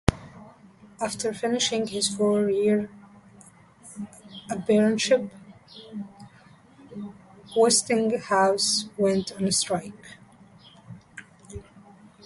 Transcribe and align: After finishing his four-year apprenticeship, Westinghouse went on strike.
After 0.99 1.31
finishing 1.31 1.85
his 1.85 2.07
four-year 2.07 2.89
apprenticeship, 4.49 5.29
Westinghouse 7.55 8.89
went 8.97 9.31
on 9.33 9.51
strike. 9.51 10.17